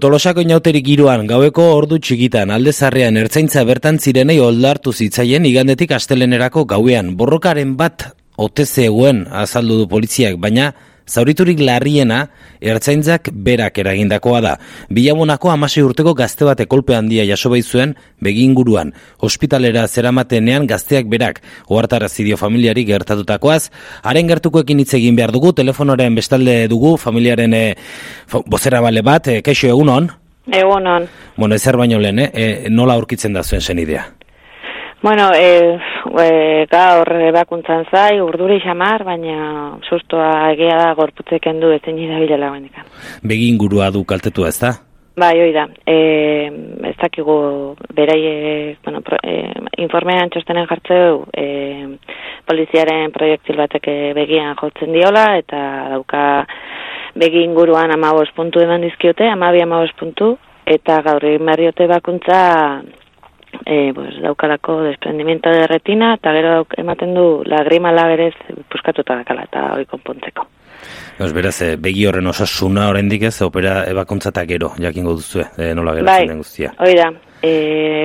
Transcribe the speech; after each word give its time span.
Tolosako 0.00 0.40
inauterik 0.40 0.86
giroan, 0.86 1.26
gaueko 1.28 1.64
ordu 1.76 1.98
txikitan, 2.00 2.48
alde 2.54 2.72
zarrean, 2.72 3.18
ertzaintza 3.20 3.66
bertan 3.68 3.98
zirenei 4.00 4.38
oldartu 4.40 4.94
zitzaien 4.96 5.44
igandetik 5.44 5.92
astelenerako 5.92 6.62
gauean. 6.70 7.10
Borrokaren 7.20 7.74
bat 7.76 8.06
ote 8.40 8.64
zegoen 8.64 9.26
azaldu 9.42 9.76
du 9.82 9.88
poliziak, 9.90 10.38
baina 10.40 10.70
Zauriturik 11.10 11.58
larriena, 11.58 12.20
ertzaintzak 12.62 13.32
berak 13.34 13.80
eragindakoa 13.82 14.40
da. 14.44 14.52
Bilamonako 14.94 15.50
amasei 15.50 15.82
urteko 15.82 16.14
gazte 16.14 16.46
bat 16.46 16.60
ekolpe 16.62 16.94
handia 16.94 17.24
jaso 17.26 17.50
zuen 17.62 17.96
beginguruan. 18.20 18.92
Hospitalera 19.18 19.86
zeramatenean 19.88 20.66
gazteak 20.66 21.06
berak, 21.06 21.42
ohartara 21.66 22.08
zidio 22.08 22.36
familiari 22.36 22.84
gertatutakoaz. 22.84 23.70
Haren 24.02 24.28
gertukoekin 24.28 24.78
hitz 24.78 24.94
egin 24.94 25.16
behar 25.16 25.32
dugu, 25.32 25.52
telefonoren 25.52 26.14
bestalde 26.14 26.68
dugu, 26.68 26.96
familiaren 26.96 27.54
e, 27.54 27.74
bozera 28.46 28.80
bale 28.80 29.02
bat, 29.02 29.26
e, 29.26 29.42
keixo 29.42 29.66
egunon? 29.68 30.10
Egunon. 30.46 31.08
Bueno, 31.36 31.54
ezer 31.54 31.76
baino 31.76 31.98
lehen, 31.98 32.20
e, 32.20 32.68
nola 32.70 32.94
aurkitzen 32.94 33.32
da 33.32 33.42
zuen 33.42 33.60
zen 33.60 33.78
idea? 33.78 34.06
Bueno, 35.02 35.30
e, 35.34 35.78
e, 36.20 36.66
gaur 36.70 37.08
ebakuntzan 37.30 37.86
zai, 37.90 38.20
urduri 38.20 38.60
xamar, 38.64 39.04
baina 39.04 39.78
sustoa 39.88 40.50
egia 40.52 40.76
da 40.80 40.92
gorputzek 40.98 41.46
endu 41.52 41.72
ezin 41.76 41.98
da 42.10 42.20
bilela 42.22 42.52
benekan. 42.54 42.86
Begin 43.22 43.58
gurua 43.58 43.90
du 43.90 44.04
kaltetu 44.04 44.46
ez 44.46 44.58
da? 44.60 44.72
Bai, 45.20 45.34
hoi 45.40 45.52
da. 45.52 45.66
E, 45.84 45.96
ez 46.88 46.96
dakigu 47.00 47.36
berai, 47.94 48.76
bueno, 48.84 49.02
pro, 49.04 49.18
e, 49.22 49.52
informean 49.82 50.30
txostenen 50.30 50.68
jartzeu, 50.70 51.24
e, 51.36 51.98
poliziaren 52.48 53.12
proiektil 53.12 53.58
batek 53.60 53.90
begian 54.16 54.54
jotzen 54.56 54.94
diola, 54.94 55.26
eta 55.42 55.60
dauka 55.92 56.22
begin 57.20 57.54
guruan 57.54 57.92
amabos 57.92 58.30
puntu 58.36 58.62
eman 58.62 58.86
dizkiote, 58.86 59.28
amabi 59.28 59.62
amabos 59.62 59.92
puntu, 59.98 60.36
eta 60.64 61.00
gaur 61.02 61.24
egin 61.26 61.46
barriote 61.46 61.86
bakuntza 61.90 62.40
e, 63.66 63.92
pues, 63.94 64.20
daukalako 64.22 64.82
desprendimiento 64.82 65.50
de 65.50 65.66
retina, 65.66 66.14
eta 66.14 66.32
gero 66.32 66.66
ematen 66.76 67.14
du 67.14 67.42
lagrima 67.44 67.92
lagerez 67.92 68.34
puskatuta 68.68 69.16
dakala, 69.16 69.44
eta 69.48 69.66
hori 69.74 69.86
konpontzeko. 69.86 70.46
Eus, 71.20 71.32
beraz, 71.36 71.58
e, 71.62 71.74
begi 71.76 72.06
horren 72.08 72.30
osasuna 72.30 72.88
oraindik 72.88 73.26
ez, 73.28 73.34
opera 73.44 73.82
ebakuntzata 73.90 74.46
gero, 74.48 74.72
jakingo 74.80 75.18
duzu, 75.18 75.42
e, 75.58 75.74
nola 75.76 75.94
gero 75.98 76.08
bai, 76.08 76.22
den 76.28 76.40
guztia. 76.40 76.72
Hoi 76.80 76.94
da, 76.96 77.10
e, 77.42 77.52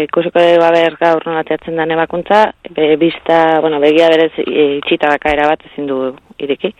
ikusiko 0.09 0.43
dugu 0.43 0.59
baber 0.63 0.97
gaur 0.99 1.23
nola 1.27 1.45
teatzen 1.47 1.79
den 1.79 1.95
ebakuntza, 1.95 2.41
be, 2.69 2.95
bizta, 2.99 3.61
bueno, 3.63 3.79
begia 3.83 4.09
berez 4.11 4.33
e, 4.43 4.67
itxita 4.81 5.13
daka 5.15 5.31
erabat 5.37 5.63
ezin 5.71 5.87
du 5.87 6.01
iriki. 6.43 6.73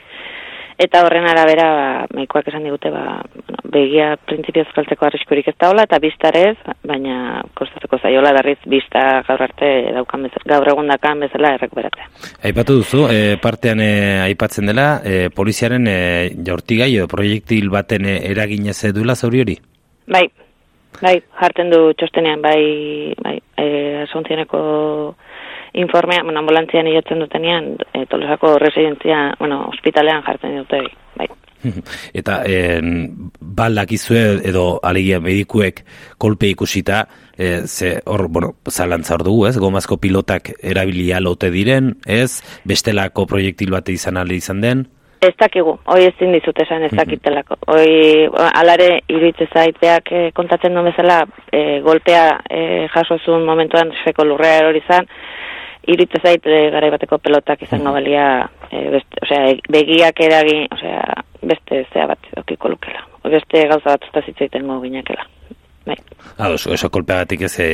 Eta 0.78 1.06
horren 1.06 1.24
arabera, 1.24 1.66
ba, 1.72 2.08
maikoak 2.18 2.50
esan 2.52 2.66
digute, 2.68 2.90
ba, 2.92 3.22
bueno, 3.32 3.62
begia 3.72 4.10
printzipioz 4.28 4.68
kaltzeko 4.76 5.08
arriskurik 5.08 5.48
ez 5.48 5.56
daola, 5.62 5.86
eta 5.88 6.02
biztarez, 6.04 6.58
baina 6.84 7.44
kostatuko 7.56 8.00
zaiola 8.02 8.34
berriz 8.36 8.58
bizta 8.68 9.06
gaur 9.28 9.46
arte 9.46 9.70
daukan 9.96 10.28
bezala, 10.28 10.50
gaur 10.52 10.72
egun 10.74 10.92
dakan 10.92 11.24
bezala 11.24 11.54
errekuberatzea. 11.56 12.10
Aipatu 12.52 12.80
duzu, 12.82 13.06
e, 13.08 13.38
partean 13.42 13.80
e, 13.80 13.92
aipatzen 14.26 14.68
dela, 14.72 14.90
e, 15.00 15.30
poliziaren 15.36 15.88
e, 15.88 15.98
jaurtigai 16.44 16.92
edo 16.98 17.08
proiektil 17.12 17.72
baten 17.72 18.10
e, 18.12 18.18
eraginez 18.34 18.78
duela 18.96 19.16
zauri 19.16 19.46
hori? 19.46 19.58
Bai, 20.12 20.26
bai, 21.00 21.16
jarten 21.40 21.72
du 21.72 21.86
txostenean, 21.96 22.44
bai, 22.44 23.16
bai, 23.24 23.38
e, 23.56 23.70
asuntzioneko 24.04 24.60
informea, 25.76 26.24
bueno, 26.24 26.40
ambulantzian 26.40 26.88
iotzen 26.88 27.20
dutenean, 27.20 27.76
e, 27.94 28.06
tolosako 28.10 28.58
residentzia, 28.60 29.34
bueno, 29.40 29.66
hospitalean 29.74 30.24
jartzen 30.24 30.58
dute, 30.62 30.82
bai. 31.20 31.28
Eta 32.20 32.40
en, 32.46 33.30
baldak 33.40 33.92
izue 33.96 34.22
edo 34.48 34.66
alegia 34.84 35.20
medikuek 35.24 35.84
kolpe 36.22 36.50
ikusita, 36.54 37.06
e, 37.38 37.68
ze 37.68 38.00
hor, 38.06 38.28
bueno, 38.30 38.54
zalantza 38.70 39.16
hor 39.16 39.26
dugu, 39.28 39.48
ez? 39.50 39.58
Gomazko 39.60 39.98
pilotak 40.02 40.54
erabilia 40.62 41.20
lote 41.20 41.52
diren, 41.52 41.96
ez? 42.06 42.42
Bestelako 42.66 43.26
proiektil 43.30 43.74
bate 43.76 43.96
izan 43.96 44.18
ale 44.18 44.38
izan 44.40 44.62
den? 44.62 44.86
Ez 45.26 45.34
dakigu, 45.40 45.78
hoi 45.90 46.04
ez 46.06 46.14
dizut 46.20 46.60
esan 46.62 46.84
ez 46.86 46.92
dakitelako. 46.94 47.56
Hoi, 47.72 48.28
alare, 48.52 49.00
iruitze 49.10 49.48
zaiteak 49.48 50.12
e, 50.12 50.20
kontatzen 50.38 50.76
duen 50.76 50.92
bezala, 50.92 51.24
e, 51.50 51.80
golpea 51.82 52.26
e, 52.46 52.60
jasozun 52.94 53.46
momentuan 53.48 53.94
seko 54.04 54.26
lurrea 54.28 54.68
hori 54.68 54.84
izan, 54.84 55.08
iritze 55.88 56.22
zait 56.24 56.46
e, 56.48 56.60
garai 56.74 56.90
bateko 56.94 57.20
pelotak 57.22 57.62
izango 57.66 57.94
balia 57.96 58.26
e, 58.72 58.84
beste, 58.98 59.22
osea, 59.24 59.54
begiak 59.72 60.22
eragin, 60.28 60.68
osea, 60.74 61.04
beste 61.46 61.86
zea 61.94 62.08
bat 62.10 62.32
okiko 62.42 62.74
lukela. 62.74 63.06
Beste 63.26 63.66
gauza 63.70 63.96
bat 63.96 64.06
usta 64.10 64.24
zitzaiten 64.26 64.70
ginakela. 64.84 65.28
Bai. 65.86 65.98
Ah, 66.38 66.50
oso, 66.50 66.72
oso 66.74 66.90
kolpeagatik 66.90 67.44
ez 67.46 67.60
e, 67.62 67.68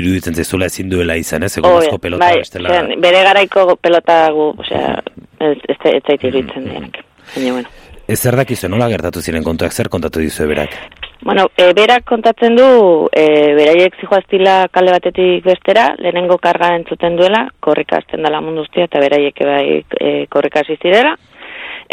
iruditzen 0.00 0.34
zaizula 0.34 0.70
ezin 0.72 0.88
duela 0.88 1.18
izan, 1.20 1.44
ez? 1.44 1.52
Egon 1.60 1.76
azko 1.82 1.98
pelota 2.00 2.24
bai, 2.24 2.38
bestela. 2.40 2.72
Zean, 2.72 2.94
bere 3.04 3.20
garaiko 3.26 3.76
pelota 3.76 4.16
gu, 4.32 4.48
osea, 4.64 4.94
ez, 5.38 5.56
ez, 5.68 5.76
ez 5.92 6.00
zait 6.06 6.24
iruditzen 6.24 6.64
denak. 6.64 7.02
Baina, 7.34 7.52
bueno. 7.58 7.76
Ez 8.08 8.22
zer 8.24 8.38
dakizu, 8.40 8.70
nola 8.72 8.86
gertatu 8.88 9.20
ziren 9.20 9.44
kontuak, 9.44 9.74
zer 9.76 9.90
kontatu 9.92 10.22
dizu 10.24 10.46
berak? 10.48 10.72
Bueno, 11.20 11.42
e, 11.60 11.66
berak 11.76 12.06
kontatzen 12.08 12.54
du, 12.56 12.68
e, 13.12 13.24
beraiek 13.58 13.98
zijoaztila 14.00 14.54
kale 14.72 14.94
batetik 14.94 15.44
bestera, 15.44 15.90
lehenengo 16.00 16.38
karga 16.40 16.70
entzuten 16.78 17.18
duela, 17.20 17.42
korrika 17.60 18.00
azten 18.00 18.24
dela 18.24 18.40
munduztia, 18.40 18.88
eta 18.88 19.04
beraiek 19.04 19.44
bai 19.50 19.62
e, 20.00 20.14
korrika 20.32 20.64
zizidera, 20.64 21.12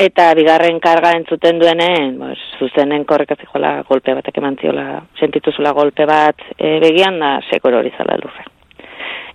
eta 0.07 0.31
bigarren 0.39 0.79
karga 0.79 1.11
entzuten 1.19 1.59
duenen, 1.59 2.15
bos, 2.23 2.39
zuzenen 2.61 3.03
korrika 3.03 3.35
zijola 3.35 3.81
golpe 3.89 4.15
batek 4.15 4.39
eman 4.39 4.55
ziola, 4.63 4.89
sentituzula 5.19 5.75
golpe 5.75 6.07
bat 6.07 6.47
e, 6.55 6.77
begian 6.79 7.19
da 7.19 7.41
sekor 7.51 7.81
hori 7.81 7.91
zala 7.97 8.15
lurre. 8.23 8.54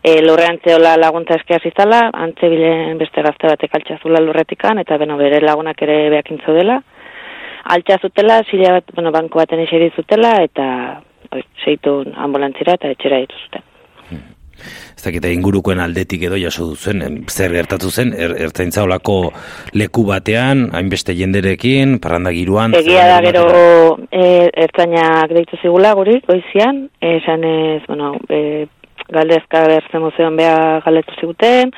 E, 0.02 0.14
lurrean 0.24 0.56
zeola 0.64 0.94
laguntza 0.96 1.36
eskia 1.36 1.58
zizala, 1.60 2.06
antze 2.24 2.48
bilen 2.48 2.96
beste 3.00 3.20
gazte 3.22 3.50
batek 3.50 3.74
altxazula 3.76 4.22
lurretikan, 4.24 4.80
eta 4.80 4.96
beno, 4.96 5.18
bere 5.20 5.42
lagunak 5.44 5.82
ere 5.84 5.98
beakintzo 6.14 6.56
dela, 6.56 6.78
altxa 7.76 8.00
zutela, 8.00 8.40
zila 8.50 8.78
bat, 8.78 8.94
bueno, 8.96 9.12
banko 9.12 9.42
baten 9.42 9.60
eseri 9.66 9.90
zutela, 9.94 10.38
eta 10.46 10.66
oi, 11.36 11.42
zeitu 11.64 12.00
ambulantzira 12.16 12.78
eta 12.80 12.94
etxera 12.96 13.20
ditu 13.22 13.44
zuten. 13.44 13.66
Hmm. 14.08 14.24
Ez 14.96 15.04
dakite 15.04 15.30
ingurukoen 15.32 15.80
aldetik 15.80 16.24
edo 16.28 16.36
jaso 16.40 16.66
duzen, 16.72 17.04
zer 17.28 17.52
gertatu 17.54 17.92
zen, 17.92 18.12
er, 18.12 18.34
ertzaintza 18.48 18.84
olako 18.84 19.20
leku 19.76 20.04
batean, 20.08 20.66
hainbeste 20.76 21.14
jenderekin, 21.16 21.98
parranda 22.00 22.32
giruan. 22.36 22.76
Egia 22.76 23.06
da 23.08 23.22
gero 23.24 23.46
e, 24.10 24.48
ertzainak 24.64 25.32
deitu 25.36 25.60
zigula 25.62 25.94
guri, 25.96 26.20
goizian, 26.26 26.86
esan 27.00 27.46
ez, 27.48 27.80
bueno, 27.88 28.12
e, 28.28 28.66
galdezka 29.12 29.64
berze 29.68 30.02
museoan 30.02 30.36
beha 30.38 30.80
galetu 30.84 31.16
ziguten, 31.20 31.72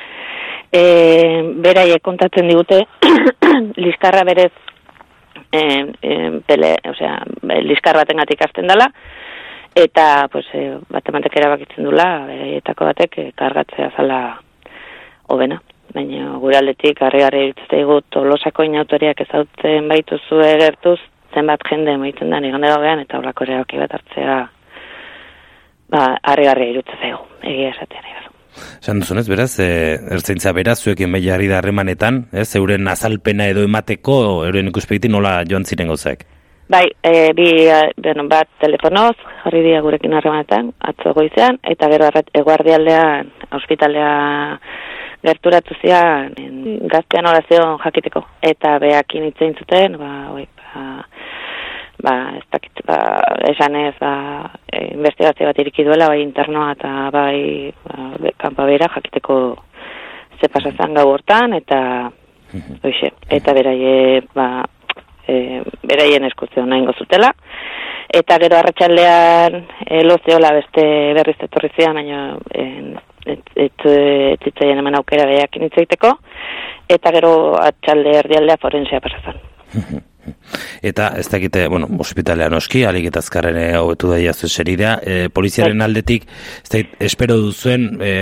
e, 0.73 0.83
beraiek 1.65 2.01
kontatzen 2.01 2.49
digute, 2.49 2.83
liskarra 3.85 4.23
berez 4.27 4.51
en, 5.51 5.93
en 6.01 6.41
pele, 6.41 6.75
o 6.89 6.95
sea, 6.97 7.19
liskar 7.61 7.99
baten 8.01 8.17
gatik 8.23 8.41
azten 8.45 8.67
dela, 8.67 8.89
eta, 9.75 10.27
pues, 10.31 10.47
e, 10.53 10.65
bat 10.89 11.09
ematek 11.09 11.37
erabakitzen 11.41 11.85
dula, 11.85 12.07
etako 12.57 12.89
batek, 12.89 13.17
e, 13.17 13.29
kargatzea 13.37 13.91
zala 13.97 14.23
hobena. 15.29 15.61
Baina, 15.93 16.31
gure 16.41 16.57
aldetik, 16.57 17.03
harri-harri 17.05 17.49
iritzte 17.51 17.83
tolosako 18.09 18.65
inautoriak 18.65 19.19
ezautzen 19.27 19.87
baituzu 19.91 20.41
egertuz, 20.41 20.99
zenbat 21.33 21.61
jende 21.69 21.97
maitzen 21.97 22.33
da, 22.33 22.39
nigan 22.39 22.65
gean, 22.65 23.03
eta 23.05 23.19
horako 23.19 23.45
ere 23.45 23.61
bat 23.61 23.93
hartzea, 23.99 24.39
ba, 25.93 26.09
harri-harri 26.33 26.71
iritzte 26.73 27.13
egia 27.13 27.71
esatea 27.75 28.01
nahi 28.01 28.13
Esan 28.53 28.99
duzunez, 29.01 29.25
beraz, 29.29 29.51
e, 29.63 29.67
ertzaintza 30.13 30.53
beraz, 30.53 30.77
zuekin 30.83 31.11
bai 31.15 31.23
jarri 31.23 31.47
da 31.49 31.57
harremanetan, 31.57 32.27
ez, 32.43 32.49
euren 32.59 32.87
azalpena 32.91 33.47
edo 33.49 33.63
emateko, 33.65 34.17
euren 34.45 34.69
ikuspegiti 34.69 35.09
nola 35.09 35.39
joan 35.49 35.65
ziren 35.65 35.89
gauzak? 35.89 36.25
Bai, 36.69 36.83
e, 37.01 37.31
bi, 37.37 37.47
bueno, 37.97 38.27
bat 38.29 38.49
telefonoz, 38.61 39.15
jarri 39.43 39.63
dia 39.65 39.81
gurekin 39.81 40.13
harremanetan, 40.17 40.69
atzo 40.91 41.13
goizean, 41.17 41.57
eta 41.73 41.89
gero 41.95 42.09
eguardialdean, 42.41 43.31
hospitalea 43.57 44.13
gerturatu 45.23 45.75
zian, 45.81 46.33
gaztean 46.91 47.29
orazion 47.31 47.77
jakiteko, 47.83 48.25
eta 48.53 48.77
behakin 48.83 49.29
itzein 49.31 49.57
zuten, 49.59 49.97
ba, 49.97 50.13
oi, 50.35 50.45
ba, 50.61 50.85
ba, 52.03 52.15
ez 52.37 52.45
dakit, 52.51 52.83
ba, 52.87 52.99
esan 53.49 53.75
ez, 53.75 53.93
ba, 53.99 54.49
e, 54.71 54.85
investigazio 54.93 55.47
bat 55.49 55.59
iriki 55.59 55.85
duela, 55.85 56.07
bai 56.11 56.21
internoa 56.23 56.71
eta 56.75 56.91
bai 57.13 57.73
ba, 57.83 58.31
kanpa 58.39 58.65
bera 58.69 58.89
jakiteko 58.95 59.37
ze 60.39 60.49
pasazan 60.51 60.93
gau 60.93 61.09
hortan, 61.11 61.53
eta 61.59 61.79
mhm. 62.53 62.79
oixe, 62.83 63.11
eta 63.29 63.53
beraie, 63.55 64.21
ba, 64.35 64.47
e, 65.27 65.61
beraien 65.83 66.27
eskutzeo 66.29 66.65
nahi 66.65 66.87
zutela. 66.97 67.31
Eta 68.13 68.37
gero 68.37 68.57
arratsaldean 68.59 69.55
e, 69.87 70.03
lozeola 70.05 70.53
beste 70.53 70.83
berriz 71.17 71.37
etorri 71.41 71.71
zian, 71.75 71.97
baina 71.97 72.37
et 73.23 73.85
zitzaien 74.43 74.77
hemen 74.77 74.97
aukera 74.99 75.25
behakin 75.25 75.69
itzaiteko, 75.69 76.11
eta 76.91 77.11
gero 77.15 77.33
atxalde 77.59 78.17
erdialdea 78.19 78.59
forensea 78.61 78.99
pasazan. 79.03 79.39
Eta 80.83 81.09
ez 81.19 81.27
dakite, 81.31 81.67
bueno, 81.67 81.87
ospitalean 81.99 82.53
oski, 82.53 82.83
alik 82.87 83.07
eta 83.09 83.21
azkarren 83.23 83.57
hobetu 83.79 84.11
da 84.11 84.19
jazu 84.21 84.47
eserida, 84.47 84.97
e, 85.01 85.29
poliziaren 85.33 85.77
bai. 85.77 85.87
aldetik, 85.87 86.27
ez 86.63 86.69
dakit, 86.69 86.95
espero 87.07 87.37
duzuen 87.39 87.89
e, 88.01 88.13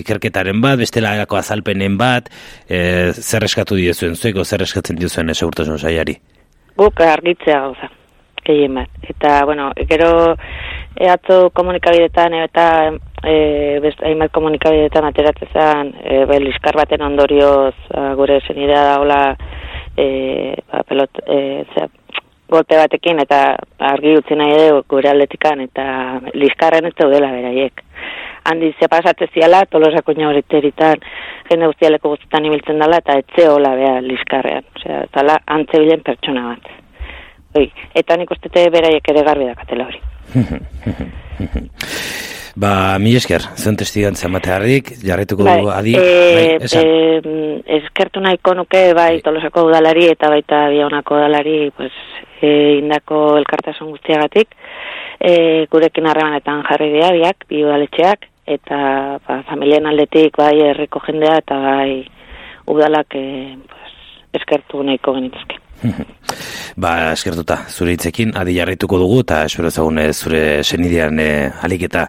ikerketaren 0.00 0.60
bat, 0.60 0.78
bestela 0.80 1.14
erako 1.16 1.40
azalpenen 1.40 1.98
bat, 2.00 2.30
e, 2.68 3.12
zer 3.12 3.48
eskatu 3.48 3.78
diezuen, 3.80 4.16
zueko 4.16 4.44
zer 4.44 4.66
eskatzen 4.66 5.00
diezuen 5.00 5.34
segurtasun 5.34 5.78
saiari? 5.78 6.16
Guk 6.76 7.00
argitzea 7.00 7.60
gauza, 7.64 7.90
gehien 8.44 8.74
bat. 8.76 8.92
Eta, 9.08 9.38
bueno, 9.48 9.70
gero 9.88 10.10
ehatzo 10.96 11.50
komunikabidetan 11.56 12.34
eta 12.40 12.66
e, 13.24 13.36
best, 13.84 14.00
hainbat 14.04 14.32
komunikabidetan 14.32 15.08
ateratzen 15.10 15.92
e, 16.04 16.24
bai, 16.28 16.40
liskar 16.44 16.76
baten 16.76 17.04
ondorioz 17.04 17.74
gure 18.16 18.40
zenidea 18.48 18.84
da 18.84 18.94
hola 19.02 19.20
e, 19.96 20.54
pelot, 20.88 21.22
e, 21.26 21.64
zera, 21.74 21.88
golpe 22.50 22.78
batekin 22.78 23.18
eta 23.22 23.40
argi 23.90 24.14
utzi 24.20 24.36
nahi 24.38 24.54
edo 24.54 24.82
gure 24.88 25.10
atletikan 25.10 25.60
eta 25.64 25.84
liskarren 26.34 26.86
ez 26.86 26.94
daudela 26.98 27.30
beraiek. 27.34 27.82
Handi 28.46 28.70
ze 28.78 28.88
pasatze 28.88 29.26
ziala, 29.34 29.64
tolosako 29.66 30.14
inauriteritan, 30.14 31.02
jende 31.50 31.70
guztialeko 31.72 32.12
guztietan 32.14 32.46
ibiltzen 32.46 32.78
dela 32.82 33.00
eta 33.02 33.18
etze 33.22 33.48
hola 33.50 33.74
bea 33.74 33.96
liskarrean. 34.04 34.68
Osea, 34.78 35.00
tala 35.14 35.40
antze 35.58 35.80
bilen 35.82 36.04
pertsona 36.06 36.44
bat. 36.52 36.70
Oi, 37.58 37.66
eta 37.94 38.16
nik 38.20 38.30
ustete 38.30 38.68
beraiek 38.70 39.10
ere 39.14 39.26
garbi 39.26 39.50
dakatela 39.50 39.88
hori. 39.90 40.00
Ba, 42.56 42.96
mi 42.96 43.10
esker, 43.12 43.42
zen 43.60 43.76
testigantza 43.76 44.30
matearrik, 44.32 44.94
jarretuko 45.04 45.44
bai, 45.44 45.56
dugu 45.58 45.72
adi, 45.74 45.92
e, 46.00 46.12
bai, 46.36 46.44
E, 46.80 47.74
eskertu 47.76 48.22
nahiko 48.24 48.54
nuke, 48.56 48.80
bai, 48.96 49.18
bai, 49.18 49.20
tolosako 49.26 49.66
udalari 49.68 50.06
eta 50.08 50.30
baita 50.32 50.62
bionako 50.72 51.18
udalari, 51.18 51.70
pues, 51.76 51.92
e, 52.40 52.78
indako 52.78 53.36
elkartasun 53.42 53.92
guztiagatik, 53.92 54.56
e, 55.20 55.66
gurekin 55.68 56.08
harremanetan 56.08 56.64
jarri 56.70 56.94
diabiak, 56.96 57.44
bi 57.50 57.60
udaletxeak, 57.66 58.24
eta 58.56 58.80
ba, 59.28 59.42
familien 59.50 59.92
aldetik, 59.92 60.40
bai, 60.40 60.54
herriko 60.70 61.04
jendea, 61.04 61.36
eta 61.44 61.60
bai, 61.60 62.06
udalak, 62.72 63.20
e, 63.20 63.52
pues, 63.68 63.96
eskertu 64.40 64.80
nahiko 64.82 65.12
genituzke. 65.20 65.60
ba, 66.76 67.12
eskertuta, 67.12 67.62
zure 67.72 67.96
hitzekin, 67.96 68.34
adi 68.36 68.56
jarraituko 68.58 69.00
dugu, 69.00 69.22
eta 69.24 69.42
espero 69.48 69.70
zagune 69.70 70.06
zure 70.12 70.42
senidean 70.64 71.20
e, 71.20 71.30
alik 71.66 71.86
eta 71.88 72.06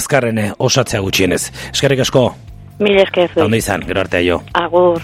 azkarren 0.00 0.38
eh, 0.42 0.50
osatzea 0.58 1.00
gutxienez. 1.04 1.42
Eskerrik 1.72 2.04
asko? 2.06 2.28
Mil 2.78 2.98
esker 3.02 3.32
Ondo 3.42 3.58
izan, 3.58 3.82
gero 3.86 4.00
artea 4.04 4.22
jo. 4.22 4.38
Agur. 4.54 4.96